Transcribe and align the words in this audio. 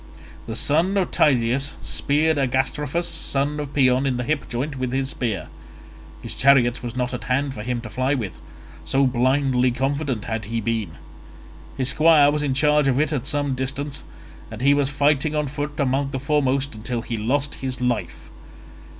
The 0.47 0.55
son 0.55 0.97
of 0.97 1.11
Tydeus 1.11 1.75
speared 1.83 2.39
Agastrophus 2.39 3.07
son 3.07 3.59
of 3.59 3.71
Paeon 3.71 4.07
in 4.07 4.17
the 4.17 4.23
hip 4.23 4.49
joint 4.49 4.79
with 4.79 4.91
his 4.91 5.09
spear. 5.09 5.47
His 6.23 6.33
chariot 6.33 6.81
was 6.81 6.95
not 6.95 7.13
at 7.13 7.25
hand 7.25 7.53
for 7.53 7.61
him 7.61 7.81
to 7.81 7.89
fly 7.91 8.15
with, 8.15 8.41
so 8.83 9.05
blindly 9.05 9.69
confident 9.69 10.25
had 10.25 10.45
he 10.45 10.59
been. 10.59 10.93
His 11.77 11.89
squire 11.89 12.31
was 12.31 12.41
in 12.41 12.55
charge 12.55 12.87
of 12.87 12.99
it 12.99 13.13
at 13.13 13.27
some 13.27 13.53
distance 13.53 14.03
and 14.49 14.61
he 14.61 14.73
was 14.73 14.89
fighting 14.89 15.35
on 15.35 15.45
foot 15.45 15.79
among 15.79 16.09
the 16.09 16.19
foremost 16.19 16.73
until 16.73 17.03
he 17.03 17.15
lost 17.15 17.53
his 17.61 17.79
life. 17.79 18.31